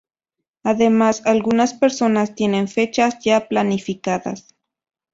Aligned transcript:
Además, 0.63 1.21
algunas 1.27 1.75
personas 1.75 2.33
tienen 2.33 2.67
fechas 2.67 3.19
ya 3.23 3.47
planificadas. 3.47 4.47